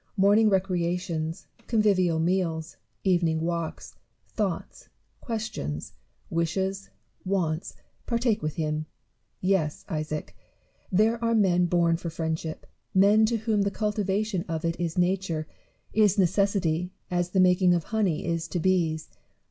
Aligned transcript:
Morning 0.17 0.49
recreations, 0.49 1.45
convivial 1.67 2.17
meals, 2.17 2.77
evening 3.03 3.39
walks, 3.39 3.97
thoughts, 4.29 4.89
questions, 5.19 5.93
wishes, 6.31 6.89
wants, 7.23 7.75
partake 8.07 8.41
with 8.41 8.55
him. 8.55 8.87
Yes, 9.41 9.85
Isaac! 9.87 10.35
there 10.91 11.23
are 11.23 11.35
men 11.35 11.67
born 11.67 11.97
for 11.97 12.09
friendship; 12.09 12.65
men 12.95 13.27
to 13.27 13.37
whom 13.37 13.61
the 13.61 13.69
cultivation 13.69 14.43
of 14.47 14.65
it 14.65 14.75
is 14.79 14.97
nature, 14.97 15.47
is 15.93 16.17
necessity, 16.17 16.89
as 17.11 17.29
the 17.29 17.39
making 17.39 17.75
of 17.75 17.83
honey 17.83 18.25
is 18.25 18.47
to 18.47 18.59
bees. 18.59 19.07